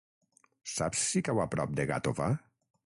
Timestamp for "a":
1.45-1.47